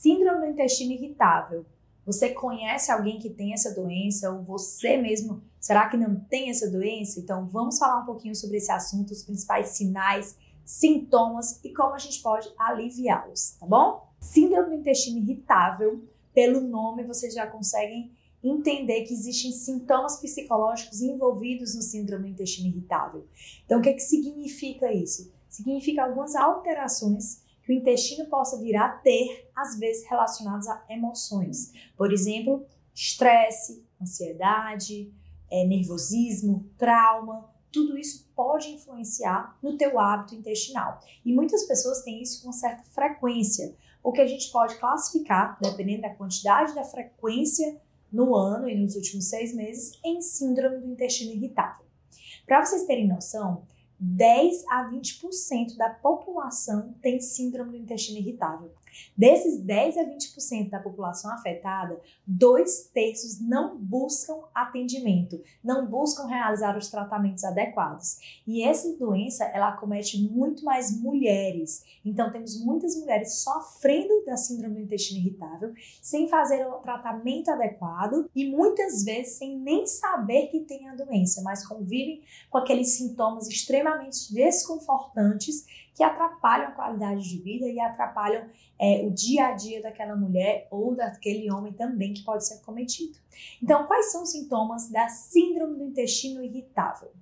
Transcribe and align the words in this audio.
Síndrome 0.00 0.46
do 0.46 0.52
intestino 0.52 0.92
irritável. 0.92 1.66
Você 2.06 2.30
conhece 2.30 2.90
alguém 2.90 3.18
que 3.18 3.28
tem 3.28 3.52
essa 3.52 3.74
doença 3.74 4.32
ou 4.32 4.42
você 4.42 4.96
mesmo, 4.96 5.42
será 5.60 5.90
que 5.90 5.96
não 5.98 6.18
tem 6.18 6.48
essa 6.48 6.70
doença? 6.70 7.20
Então 7.20 7.46
vamos 7.46 7.78
falar 7.78 8.00
um 8.00 8.06
pouquinho 8.06 8.34
sobre 8.34 8.56
esse 8.56 8.72
assunto, 8.72 9.10
os 9.10 9.22
principais 9.22 9.68
sinais, 9.68 10.38
sintomas 10.64 11.62
e 11.62 11.74
como 11.74 11.92
a 11.92 11.98
gente 11.98 12.22
pode 12.22 12.48
aliviá-los, 12.58 13.58
tá 13.60 13.66
bom? 13.66 14.08
Síndrome 14.18 14.70
do 14.70 14.80
intestino 14.80 15.18
irritável, 15.18 16.02
pelo 16.32 16.62
nome 16.62 17.04
vocês 17.04 17.34
já 17.34 17.46
conseguem 17.46 18.10
entender 18.42 19.02
que 19.02 19.12
existem 19.12 19.52
sintomas 19.52 20.18
psicológicos 20.18 21.02
envolvidos 21.02 21.74
no 21.74 21.82
síndrome 21.82 22.28
do 22.28 22.30
intestino 22.30 22.68
irritável. 22.68 23.26
Então 23.66 23.80
o 23.80 23.82
que, 23.82 23.90
é 23.90 23.92
que 23.92 24.00
significa 24.00 24.90
isso? 24.90 25.30
Significa 25.46 26.04
algumas 26.04 26.34
alterações 26.34 27.49
que 27.70 27.74
o 27.74 27.78
intestino 27.78 28.28
possa 28.28 28.58
vir 28.58 28.74
a 28.74 28.88
ter, 28.88 29.48
às 29.54 29.78
vezes 29.78 30.04
relacionados 30.08 30.66
a 30.66 30.84
emoções. 30.88 31.72
Por 31.96 32.12
exemplo, 32.12 32.66
estresse, 32.92 33.86
ansiedade, 34.02 35.14
é, 35.48 35.64
nervosismo, 35.64 36.68
trauma, 36.76 37.48
tudo 37.70 37.96
isso 37.96 38.28
pode 38.34 38.70
influenciar 38.70 39.56
no 39.62 39.76
teu 39.76 40.00
hábito 40.00 40.34
intestinal. 40.34 40.98
E 41.24 41.32
muitas 41.32 41.62
pessoas 41.62 42.02
têm 42.02 42.20
isso 42.20 42.42
com 42.44 42.50
certa 42.50 42.82
frequência, 42.90 43.72
o 44.02 44.10
que 44.10 44.20
a 44.20 44.26
gente 44.26 44.50
pode 44.50 44.76
classificar, 44.76 45.56
dependendo 45.62 46.02
da 46.02 46.14
quantidade 46.14 46.74
da 46.74 46.82
frequência 46.82 47.80
no 48.10 48.34
ano 48.34 48.68
e 48.68 48.74
nos 48.76 48.96
últimos 48.96 49.28
seis 49.28 49.54
meses, 49.54 49.92
em 50.04 50.20
síndrome 50.20 50.78
do 50.78 50.90
intestino 50.90 51.32
irritável. 51.32 51.86
Para 52.44 52.64
vocês 52.64 52.84
terem 52.84 53.06
noção, 53.06 53.62
10 54.00 54.64
a 54.68 54.90
20% 54.90 55.76
da 55.76 55.90
população 55.90 56.94
tem 57.02 57.20
síndrome 57.20 57.72
do 57.72 57.76
intestino 57.76 58.18
irritável. 58.18 58.72
Desses 59.16 59.60
10 59.62 59.98
a 59.98 60.04
20% 60.04 60.70
da 60.70 60.78
população 60.78 61.32
afetada, 61.32 62.00
dois 62.26 62.90
terços 62.92 63.40
não 63.40 63.78
buscam 63.78 64.36
atendimento, 64.54 65.40
não 65.62 65.86
buscam 65.86 66.26
realizar 66.26 66.76
os 66.76 66.88
tratamentos 66.88 67.44
adequados. 67.44 68.18
E 68.46 68.62
essa 68.64 68.96
doença, 68.96 69.44
ela 69.44 69.68
acomete 69.68 70.20
muito 70.22 70.64
mais 70.64 70.98
mulheres. 71.00 71.84
Então, 72.04 72.32
temos 72.32 72.62
muitas 72.64 72.96
mulheres 72.96 73.42
sofrendo 73.42 74.24
da 74.24 74.36
síndrome 74.36 74.76
do 74.76 74.80
intestino 74.82 75.20
irritável, 75.20 75.72
sem 76.00 76.28
fazer 76.28 76.66
o 76.66 76.78
tratamento 76.78 77.50
adequado 77.50 78.28
e 78.34 78.48
muitas 78.50 79.04
vezes 79.04 79.34
sem 79.34 79.58
nem 79.58 79.86
saber 79.86 80.46
que 80.48 80.60
tem 80.60 80.88
a 80.88 80.94
doença, 80.94 81.42
mas 81.42 81.66
convivem 81.66 82.22
com 82.48 82.58
aqueles 82.58 82.90
sintomas 82.90 83.48
extremamente 83.48 84.32
desconfortantes 84.32 85.66
que 85.94 86.02
atrapalham 86.02 86.68
a 86.68 86.72
qualidade 86.72 87.28
de 87.28 87.38
vida 87.42 87.66
e 87.66 87.78
atrapalham 87.78 88.48
é, 88.80 89.06
o 89.06 89.10
dia 89.10 89.48
a 89.48 89.52
dia 89.52 89.82
daquela 89.82 90.16
mulher 90.16 90.66
ou 90.70 90.94
daquele 90.94 91.52
homem 91.52 91.70
também 91.74 92.14
que 92.14 92.24
pode 92.24 92.46
ser 92.46 92.60
cometido. 92.62 93.18
Então, 93.62 93.86
quais 93.86 94.10
são 94.10 94.22
os 94.22 94.30
sintomas 94.30 94.88
da 94.88 95.06
síndrome 95.08 95.76
do 95.76 95.84
intestino 95.84 96.42
irritável? 96.42 97.12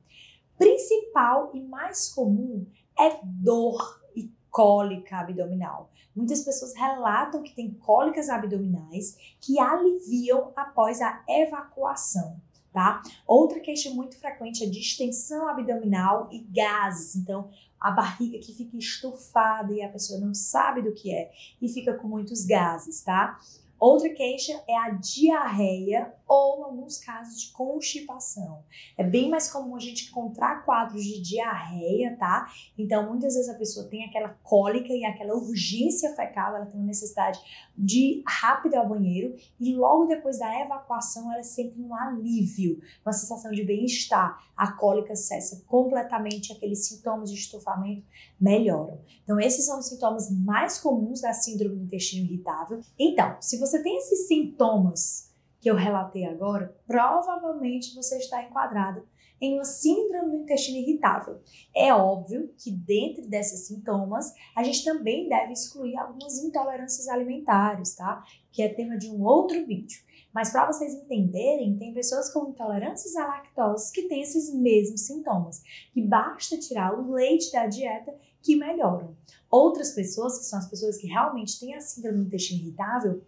Principal 0.56 1.50
e 1.53 1.61
mais 1.61 2.11
comum 2.11 2.65
é 2.97 3.19
dor 3.25 4.00
e 4.15 4.31
cólica 4.48 5.19
abdominal. 5.19 5.91
Muitas 6.15 6.42
pessoas 6.42 6.75
relatam 6.75 7.42
que 7.42 7.55
têm 7.55 7.72
cólicas 7.75 8.28
abdominais 8.28 9.17
que 9.41 9.59
aliviam 9.59 10.53
após 10.55 11.00
a 11.00 11.25
evacuação 11.28 12.41
tá? 12.72 13.02
Outra 13.27 13.61
queixa 13.61 13.91
muito 13.91 14.19
frequente 14.19 14.64
é 14.64 14.69
distensão 14.69 15.48
abdominal 15.48 16.28
e 16.30 16.41
gases. 16.41 17.16
Então, 17.16 17.50
a 17.80 17.91
barriga 17.91 18.38
que 18.38 18.52
fica 18.52 18.77
estufada 18.77 19.72
e 19.72 19.83
a 19.83 19.88
pessoa 19.88 20.20
não 20.20 20.34
sabe 20.34 20.83
do 20.83 20.92
que 20.92 21.14
é 21.14 21.30
e 21.60 21.69
fica 21.69 21.94
com 21.94 22.08
muitos 22.08 22.44
gases, 22.44 23.02
tá? 23.02 23.38
Outra 23.78 24.08
queixa 24.08 24.60
é 24.69 24.77
a 24.77 24.91
diarreia 24.91 26.12
ou 26.29 26.65
alguns 26.65 26.98
casos 26.98 27.41
de 27.41 27.53
constipação. 27.53 28.62
É 28.98 29.03
bem 29.03 29.31
mais 29.31 29.51
comum 29.51 29.75
a 29.75 29.81
gente 29.81 30.11
encontrar 30.11 30.65
quadros 30.65 31.03
de 31.03 31.22
diarreia, 31.22 32.15
tá? 32.19 32.53
Então, 32.77 33.09
muitas 33.09 33.34
vezes 33.34 33.49
a 33.49 33.55
pessoa 33.55 33.89
tem 33.89 34.05
aquela 34.05 34.28
cólica 34.43 34.93
e 34.93 35.06
aquela 35.06 35.34
urgência 35.34 36.15
fecal, 36.15 36.55
ela 36.55 36.67
tem 36.67 36.78
uma 36.78 36.87
necessidade 36.87 37.41
de 37.77 37.99
ir 37.99 38.22
rápido 38.27 38.75
ao 38.75 38.88
banheiro 38.88 39.34
e 39.59 39.75
logo 39.75 40.05
depois 40.05 40.38
da 40.38 40.61
evacuação 40.61 41.33
ela 41.33 41.43
sente 41.43 41.81
um 41.81 41.94
alívio, 41.94 42.81
uma 43.05 43.12
sensação 43.12 43.50
de 43.50 43.65
bem-estar. 43.65 44.47
A 44.55 44.72
cólica 44.72 45.15
cessa 45.15 45.62
completamente, 45.67 46.53
aqueles 46.53 46.87
sintomas 46.87 47.31
de 47.31 47.38
estufamento 47.38 48.05
melhoram. 48.41 49.00
Então, 49.22 49.38
esses 49.38 49.65
são 49.65 49.78
os 49.78 49.87
sintomas 49.87 50.31
mais 50.31 50.78
comuns 50.78 51.21
da 51.21 51.33
síndrome 51.33 51.77
do 51.77 51.84
intestino 51.84 52.27
irritável. 52.27 52.81
Então, 52.99 53.37
se 53.41 53.56
você 53.56 53.81
tem 53.83 53.97
esses 53.99 54.27
sintomas 54.27 55.28
que 55.60 55.70
eu 55.70 55.74
relatei 55.74 56.24
agora, 56.24 56.76
provavelmente 56.86 57.94
você 57.94 58.19
está 58.19 58.42
enquadrado 58.42 59.06
em 59.41 59.54
uma 59.54 59.64
síndrome 59.64 60.30
do 60.30 60.42
intestino 60.42 60.78
irritável. 60.78 61.41
É 61.74 61.94
óbvio 61.94 62.52
que 62.56 62.70
dentre 62.70 63.26
desses 63.26 63.66
sintomas, 63.66 64.32
a 64.54 64.62
gente 64.62 64.84
também 64.84 65.28
deve 65.28 65.52
excluir 65.52 65.96
algumas 65.96 66.38
intolerâncias 66.38 67.08
alimentares, 67.08 67.94
tá? 67.94 68.24
Que 68.50 68.62
é 68.62 68.69
tema 68.69 68.96
de 68.98 69.08
um 69.08 69.22
outro 69.22 69.64
vídeo. 69.64 70.02
Mas 70.32 70.50
para 70.50 70.66
vocês 70.66 70.92
entenderem, 70.92 71.78
tem 71.78 71.94
pessoas 71.94 72.32
com 72.32 72.50
intolerâncias 72.50 73.16
à 73.16 73.26
lactose 73.26 73.92
que 73.92 74.02
têm 74.02 74.22
esses 74.22 74.52
mesmos 74.52 75.02
sintomas, 75.02 75.62
que 75.92 76.02
basta 76.02 76.58
tirar 76.58 76.98
o 76.98 77.12
leite 77.12 77.50
da 77.52 77.66
dieta 77.66 78.14
que 78.42 78.56
melhoram. 78.56 79.16
Outras 79.50 79.92
pessoas, 79.92 80.38
que 80.38 80.44
são 80.44 80.58
as 80.58 80.69
pessoas 80.69 80.98
que 80.98 81.06
realmente 81.06 81.58
têm 81.58 81.75
a 81.75 81.80
síndrome 81.80 82.19
do 82.19 82.26
intestino 82.26 82.60
irritável, 82.60 83.22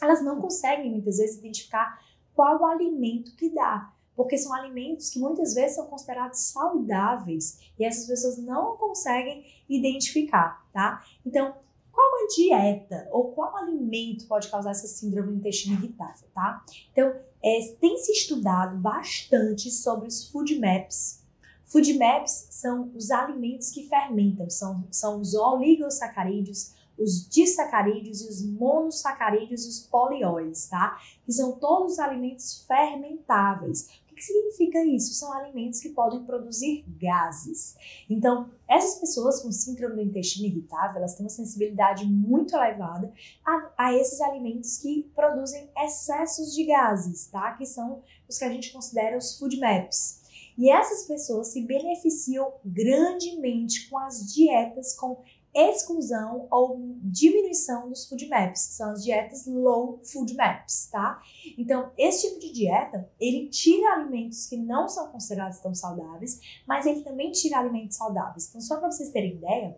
elas 0.00 0.22
não 0.22 0.40
conseguem 0.40 0.90
muitas 0.90 1.18
vezes 1.18 1.38
identificar 1.38 2.00
qual 2.34 2.60
o 2.60 2.66
alimento 2.66 3.34
que 3.36 3.50
dá, 3.50 3.92
porque 4.14 4.38
são 4.38 4.54
alimentos 4.54 5.10
que 5.10 5.18
muitas 5.18 5.54
vezes 5.54 5.76
são 5.76 5.86
considerados 5.86 6.40
saudáveis 6.40 7.60
e 7.78 7.84
essas 7.84 8.06
pessoas 8.06 8.38
não 8.38 8.76
conseguem 8.76 9.44
identificar, 9.68 10.64
tá? 10.72 11.04
Então, 11.24 11.54
qual 11.92 12.24
a 12.24 12.26
dieta 12.28 13.08
ou 13.10 13.32
qual 13.32 13.56
alimento 13.56 14.26
pode 14.26 14.48
causar 14.48 14.70
essa 14.70 14.86
síndrome 14.86 15.32
do 15.32 15.38
intestino 15.38 15.74
irritável, 15.74 16.28
tá? 16.32 16.64
Então, 16.92 17.12
é, 17.42 17.60
tem 17.80 17.96
se 17.98 18.12
estudado 18.12 18.76
bastante 18.76 19.70
sobre 19.70 20.08
os 20.08 20.28
food 20.28 20.58
maps. 20.58 21.24
Food 21.64 21.94
maps 21.98 22.48
são 22.50 22.90
os 22.94 23.10
alimentos 23.10 23.70
que 23.70 23.88
fermentam, 23.88 24.48
são, 24.48 24.84
são 24.90 25.20
os 25.20 25.34
oligosacarídeos, 25.34 26.72
os 26.98 27.28
disacarídeos 27.28 28.22
e 28.22 28.28
os 28.28 28.44
monossacarídeos 28.44 29.64
e 29.64 29.68
os 29.68 29.80
polióis, 29.80 30.68
tá? 30.68 30.98
Que 31.24 31.32
são 31.32 31.52
todos 31.52 31.94
os 31.94 31.98
alimentos 31.98 32.64
fermentáveis. 32.66 34.00
O 34.10 34.14
que 34.14 34.24
significa 34.24 34.84
isso? 34.84 35.14
São 35.14 35.32
alimentos 35.32 35.80
que 35.80 35.90
podem 35.90 36.24
produzir 36.24 36.84
gases. 36.88 37.76
Então, 38.10 38.50
essas 38.68 38.98
pessoas 38.98 39.40
com 39.40 39.52
síndrome 39.52 39.94
do 39.94 40.02
intestino 40.02 40.46
irritável, 40.46 40.96
elas 40.96 41.14
têm 41.14 41.24
uma 41.24 41.30
sensibilidade 41.30 42.04
muito 42.04 42.56
elevada 42.56 43.12
a, 43.46 43.70
a 43.78 43.94
esses 43.94 44.20
alimentos 44.20 44.78
que 44.78 45.08
produzem 45.14 45.70
excessos 45.78 46.52
de 46.52 46.64
gases, 46.64 47.26
tá? 47.26 47.52
Que 47.52 47.64
são 47.64 48.02
os 48.28 48.38
que 48.38 48.44
a 48.44 48.50
gente 48.50 48.72
considera 48.72 49.16
os 49.16 49.38
food 49.38 49.58
maps. 49.60 50.18
E 50.58 50.68
essas 50.68 51.06
pessoas 51.06 51.52
se 51.52 51.62
beneficiam 51.62 52.52
grandemente 52.64 53.88
com 53.88 53.96
as 53.96 54.34
dietas 54.34 54.92
com 54.92 55.22
exclusão 55.58 56.46
ou 56.50 56.78
diminuição 57.02 57.88
dos 57.88 58.08
food 58.08 58.28
maps, 58.28 58.68
que 58.68 58.74
são 58.74 58.90
as 58.92 59.02
dietas 59.02 59.46
low 59.46 60.00
food 60.04 60.34
maps, 60.34 60.88
tá? 60.90 61.20
Então, 61.56 61.90
esse 61.98 62.28
tipo 62.28 62.40
de 62.40 62.52
dieta, 62.52 63.10
ele 63.18 63.48
tira 63.48 63.94
alimentos 63.94 64.46
que 64.46 64.56
não 64.56 64.88
são 64.88 65.08
considerados 65.08 65.58
tão 65.58 65.74
saudáveis, 65.74 66.40
mas 66.66 66.86
ele 66.86 67.02
também 67.02 67.32
tira 67.32 67.58
alimentos 67.58 67.96
saudáveis. 67.96 68.48
Então, 68.48 68.60
só 68.60 68.78
para 68.78 68.90
vocês 68.90 69.10
terem 69.10 69.32
ideia, 69.32 69.76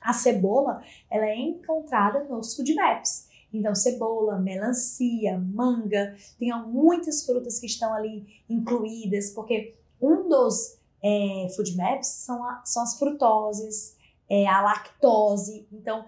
a 0.00 0.12
cebola, 0.12 0.82
ela 1.10 1.26
é 1.26 1.36
encontrada 1.36 2.24
nos 2.24 2.56
food 2.56 2.74
maps. 2.74 3.28
Então, 3.52 3.74
cebola, 3.74 4.38
melancia, 4.38 5.38
manga, 5.38 6.16
tem 6.38 6.50
muitas 6.66 7.24
frutas 7.26 7.58
que 7.58 7.66
estão 7.66 7.92
ali 7.92 8.42
incluídas, 8.48 9.30
porque 9.30 9.74
um 10.00 10.28
dos 10.28 10.78
é, 11.02 11.48
food 11.54 11.76
maps 11.76 12.08
são, 12.08 12.42
a, 12.44 12.62
são 12.64 12.82
as 12.82 12.98
frutoses, 12.98 13.96
é, 14.32 14.46
a 14.46 14.62
lactose. 14.62 15.68
Então, 15.70 16.06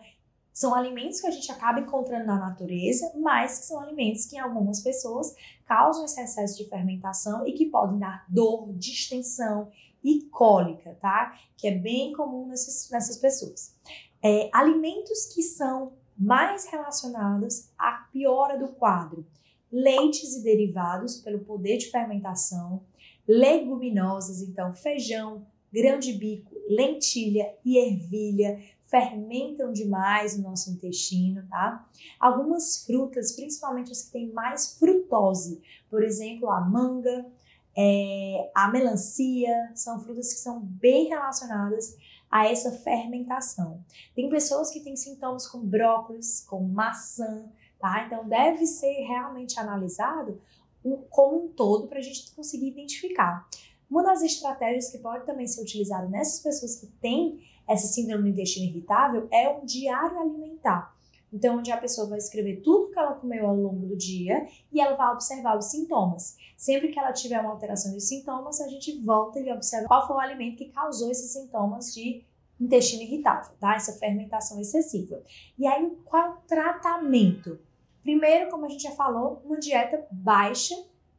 são 0.51 0.75
alimentos 0.75 1.21
que 1.21 1.27
a 1.27 1.31
gente 1.31 1.53
acaba 1.53 1.81
encontrando 1.81 2.25
na 2.25 2.39
natureza, 2.39 3.13
mas 3.17 3.59
que 3.59 3.67
são 3.67 3.79
alimentos 3.79 4.25
que 4.25 4.37
em 4.37 4.39
algumas 4.39 4.81
pessoas 4.81 5.35
causam 5.67 6.07
esse 6.07 6.19
excesso 6.19 6.57
de 6.57 6.65
fermentação 6.65 7.47
e 7.47 7.53
que 7.53 7.67
podem 7.67 7.99
dar 7.99 8.25
dor, 8.27 8.73
distensão 8.73 9.71
e 10.03 10.23
cólica, 10.31 10.97
tá? 11.03 11.39
Que 11.55 11.69
é 11.69 11.73
bem 11.73 12.15
comum 12.15 12.47
nessas, 12.47 12.89
nessas 12.91 13.19
pessoas. 13.19 13.77
É, 14.23 14.49
alimentos 14.55 15.27
que 15.27 15.43
são 15.43 15.93
mais 16.17 16.65
relacionados 16.65 17.69
à 17.77 18.09
piora 18.11 18.59
do 18.59 18.69
quadro. 18.69 19.27
Leites 19.71 20.37
e 20.37 20.43
derivados 20.43 21.19
pelo 21.19 21.41
poder 21.41 21.77
de 21.77 21.91
fermentação, 21.91 22.81
leguminosas, 23.29 24.41
então 24.41 24.73
feijão, 24.73 25.45
grão 25.75 25.99
de 25.99 26.13
bico, 26.13 26.55
lentilha 26.69 27.53
e 27.65 27.77
ervilha, 27.77 28.63
fermentam 28.87 29.73
demais 29.73 30.37
no 30.37 30.45
nosso 30.45 30.71
intestino, 30.71 31.45
tá? 31.51 31.85
Algumas 32.21 32.85
frutas, 32.87 33.33
principalmente 33.33 33.91
as 33.91 34.03
que 34.05 34.13
têm 34.13 34.33
mais 34.33 34.79
frutose, 34.79 35.61
por 35.91 36.05
exemplo, 36.05 36.49
a 36.49 36.61
manga, 36.61 37.27
é, 37.77 38.51
a 38.55 38.69
melancia, 38.69 39.73
são 39.75 39.99
frutas 39.99 40.33
que 40.33 40.39
são 40.39 40.61
bem 40.61 41.09
relacionadas 41.09 41.97
a 42.31 42.47
essa 42.47 42.71
fermentação. 42.71 43.83
Tem 44.15 44.29
pessoas 44.29 44.71
que 44.71 44.79
têm 44.81 44.97
sintomas 44.97 45.49
com 45.49 45.59
brócolis, 45.59 46.47
com 46.49 46.63
maçã, 46.63 47.51
tá? 47.81 48.05
Então 48.07 48.29
deve 48.29 48.65
ser 48.65 49.05
realmente 49.09 49.59
analisado 49.59 50.41
como 51.11 51.45
um 51.45 51.49
todo 51.49 51.89
para 51.89 51.99
a 51.99 52.03
gente 52.03 52.31
conseguir 52.33 52.69
identificar. 52.69 53.49
Uma 53.95 54.03
das 54.03 54.23
estratégias 54.23 54.91
que 54.91 54.99
pode 54.99 55.25
também 55.25 55.47
ser 55.47 55.63
utilizada 55.63 56.09
nessas 56.09 56.41
pessoas 56.41 56.75
que 56.81 56.89
têm 57.01 57.39
essa 57.65 57.87
síndrome 57.87 58.25
do 58.25 58.29
intestino 58.31 58.67
irritável 58.67 59.29
é 59.31 59.49
um 59.49 59.65
diário 59.65 60.19
alimentar. 60.19 60.93
Então, 61.33 61.59
onde 61.59 61.71
a 61.71 61.77
pessoa 61.77 62.09
vai 62.09 62.19
escrever 62.19 62.61
tudo 62.61 62.91
que 62.91 62.99
ela 62.99 63.15
comeu 63.15 63.47
ao 63.47 63.55
longo 63.55 63.87
do 63.87 63.97
dia 63.97 64.49
e 64.73 64.81
ela 64.81 64.97
vai 64.97 65.13
observar 65.13 65.57
os 65.57 65.67
sintomas. 65.67 66.37
Sempre 66.57 66.89
que 66.89 66.99
ela 66.99 67.13
tiver 67.13 67.39
uma 67.41 67.53
alteração 67.53 67.93
de 67.93 68.01
sintomas, 68.01 68.61
a 68.61 68.67
gente 68.67 68.99
volta 68.99 69.39
e 69.39 69.53
observa 69.53 69.87
qual 69.87 70.05
foi 70.09 70.17
o 70.17 70.21
alimento 70.21 70.57
que 70.57 70.73
causou 70.73 71.13
esses 71.13 71.31
sintomas 71.31 71.95
de 71.95 72.25
intestino 72.61 73.05
irritável, 73.05 73.53
tá? 73.61 73.77
Essa 73.77 73.93
fermentação 73.93 74.61
excessiva. 74.61 75.23
E 75.57 75.69
aí, 75.69 75.97
qual 76.05 76.43
tratamento? 76.49 77.61
Primeiro, 78.03 78.51
como 78.51 78.67
a 78.67 78.69
gente 78.69 78.83
já 78.83 78.91
falou, 78.91 79.41
uma 79.45 79.61
dieta 79.61 80.05
baixa 80.11 80.75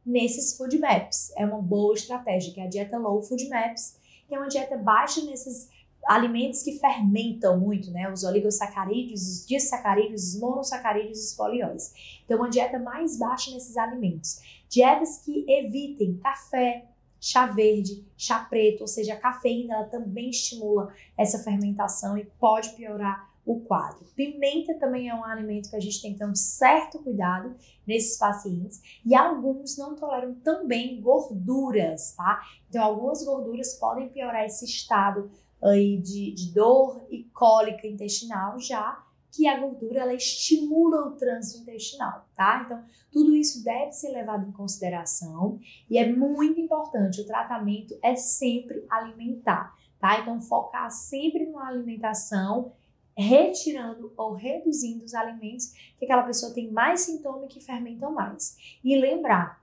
nesses 0.06 0.56
food 0.56 0.78
maps. 0.78 1.32
É 1.36 1.44
uma 1.44 1.60
boa 1.60 1.92
estratégia, 1.94 2.54
que 2.54 2.60
é 2.60 2.64
a 2.64 2.68
dieta 2.68 2.96
low 2.96 3.20
food 3.20 3.48
maps, 3.48 3.98
que 4.28 4.34
é 4.34 4.38
uma 4.38 4.48
dieta 4.48 4.76
baixa 4.76 5.20
nesses 5.22 5.68
alimentos 6.06 6.62
que 6.62 6.78
fermentam 6.78 7.58
muito, 7.58 7.90
né? 7.90 8.10
Os 8.10 8.22
oligosacarídeos, 8.22 9.22
os 9.22 9.46
disacarídeos, 9.46 10.34
os 10.34 10.40
monossacarídeos, 10.40 11.18
os 11.18 11.34
polióis. 11.34 12.20
Então, 12.24 12.38
uma 12.38 12.48
dieta 12.48 12.78
mais 12.78 13.18
baixa 13.18 13.50
nesses 13.50 13.76
alimentos. 13.76 14.40
Dietas 14.68 15.18
que 15.18 15.44
evitem 15.48 16.18
café, 16.18 16.84
chá 17.20 17.46
verde, 17.46 18.04
chá 18.16 18.38
preto, 18.38 18.82
ou 18.82 18.86
seja, 18.86 19.14
a 19.14 19.18
cafeína 19.18 19.74
ela 19.74 19.84
também 19.86 20.30
estimula 20.30 20.94
essa 21.16 21.40
fermentação 21.40 22.16
e 22.16 22.24
pode 22.38 22.70
piorar 22.70 23.28
o 23.46 23.60
quadro. 23.60 24.04
Pimenta 24.16 24.74
também 24.74 25.08
é 25.08 25.14
um 25.14 25.24
alimento 25.24 25.70
que 25.70 25.76
a 25.76 25.80
gente 25.80 26.02
tem 26.02 26.12
que 26.12 26.18
ter 26.18 26.26
um 26.26 26.34
certo 26.34 26.98
cuidado 26.98 27.54
nesses 27.86 28.18
pacientes 28.18 28.82
e 29.04 29.14
alguns 29.14 29.78
não 29.78 29.94
toleram 29.94 30.34
também 30.34 31.00
gorduras, 31.00 32.12
tá? 32.16 32.42
Então, 32.68 32.82
algumas 32.82 33.24
gorduras 33.24 33.74
podem 33.74 34.08
piorar 34.08 34.44
esse 34.44 34.64
estado 34.64 35.30
aí 35.62 35.96
de, 35.98 36.32
de 36.32 36.52
dor 36.52 37.06
e 37.08 37.22
cólica 37.32 37.86
intestinal, 37.86 38.58
já 38.58 39.00
que 39.30 39.46
a 39.46 39.60
gordura 39.60 40.00
ela 40.00 40.14
estimula 40.14 41.06
o 41.08 41.12
trânsito 41.12 41.62
intestinal, 41.62 42.26
tá? 42.34 42.62
Então, 42.64 42.82
tudo 43.12 43.36
isso 43.36 43.62
deve 43.62 43.92
ser 43.92 44.10
levado 44.10 44.48
em 44.48 44.52
consideração 44.52 45.60
e 45.88 45.98
é 45.98 46.10
muito 46.10 46.58
importante. 46.60 47.20
O 47.20 47.26
tratamento 47.26 47.96
é 48.02 48.16
sempre 48.16 48.84
alimentar, 48.90 49.72
tá? 50.00 50.20
Então, 50.20 50.40
focar 50.40 50.90
sempre 50.90 51.46
numa 51.46 51.68
alimentação 51.68 52.72
retirando 53.16 54.12
ou 54.16 54.34
reduzindo 54.34 55.04
os 55.04 55.14
alimentos 55.14 55.72
que 55.98 56.04
aquela 56.04 56.24
pessoa 56.24 56.52
tem 56.52 56.70
mais 56.70 57.00
sintoma 57.00 57.46
e 57.46 57.48
que 57.48 57.60
fermentam 57.60 58.12
mais. 58.12 58.78
E 58.84 58.96
lembrar, 58.96 59.62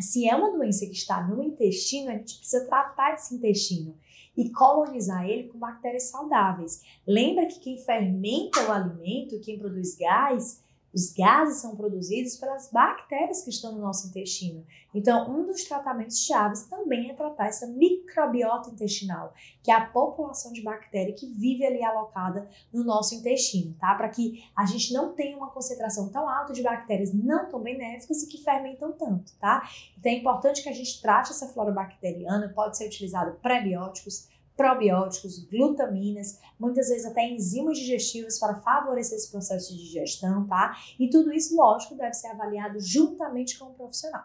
se 0.00 0.28
é 0.28 0.34
uma 0.34 0.50
doença 0.50 0.84
que 0.86 0.92
está 0.92 1.22
no 1.26 1.42
intestino, 1.42 2.10
a 2.10 2.14
gente 2.14 2.38
precisa 2.38 2.66
tratar 2.66 3.14
esse 3.14 3.34
intestino 3.34 3.96
e 4.36 4.50
colonizar 4.50 5.28
ele 5.28 5.48
com 5.48 5.58
bactérias 5.58 6.04
saudáveis. 6.04 6.82
Lembra 7.06 7.46
que 7.46 7.60
quem 7.60 7.78
fermenta 7.78 8.68
o 8.68 8.72
alimento, 8.72 9.40
quem 9.40 9.58
produz 9.58 9.96
gás, 9.96 10.62
os 10.98 11.12
gases 11.12 11.60
são 11.60 11.76
produzidos 11.76 12.36
pelas 12.36 12.72
bactérias 12.72 13.42
que 13.42 13.50
estão 13.50 13.70
no 13.70 13.80
nosso 13.80 14.08
intestino. 14.08 14.66
Então, 14.92 15.30
um 15.30 15.46
dos 15.46 15.62
tratamentos 15.62 16.24
chaves 16.24 16.64
também 16.64 17.08
é 17.08 17.14
tratar 17.14 17.46
essa 17.46 17.68
microbiota 17.68 18.70
intestinal, 18.70 19.32
que 19.62 19.70
é 19.70 19.74
a 19.74 19.86
população 19.86 20.52
de 20.52 20.60
bactéria 20.60 21.14
que 21.14 21.26
vive 21.26 21.64
ali 21.64 21.84
alocada 21.84 22.48
no 22.72 22.82
nosso 22.82 23.14
intestino, 23.14 23.76
tá? 23.78 23.94
Para 23.94 24.08
que 24.08 24.44
a 24.56 24.66
gente 24.66 24.92
não 24.92 25.12
tenha 25.12 25.36
uma 25.36 25.50
concentração 25.50 26.08
tão 26.08 26.28
alta 26.28 26.52
de 26.52 26.62
bactérias 26.62 27.14
não 27.14 27.48
tão 27.48 27.60
benéficas 27.60 28.24
e 28.24 28.26
que 28.26 28.42
fermentam 28.42 28.90
tanto, 28.90 29.32
tá? 29.38 29.68
Então, 29.96 30.10
é 30.10 30.16
importante 30.16 30.64
que 30.64 30.68
a 30.68 30.74
gente 30.74 31.00
trate 31.00 31.30
essa 31.30 31.46
flora 31.46 31.70
bacteriana, 31.70 32.52
pode 32.52 32.76
ser 32.76 32.88
utilizado 32.88 33.38
prebióticos, 33.40 34.26
probióticos, 34.58 35.38
glutaminas, 35.44 36.40
muitas 36.58 36.88
vezes 36.88 37.06
até 37.06 37.24
enzimas 37.24 37.78
digestivas 37.78 38.40
para 38.40 38.60
favorecer 38.60 39.16
esse 39.16 39.30
processo 39.30 39.72
de 39.72 39.84
digestão, 39.84 40.48
tá? 40.48 40.76
E 40.98 41.08
tudo 41.08 41.32
isso, 41.32 41.56
lógico, 41.56 41.94
deve 41.94 42.12
ser 42.14 42.26
avaliado 42.26 42.80
juntamente 42.80 43.56
com 43.56 43.66
o 43.66 43.74
profissional. 43.74 44.24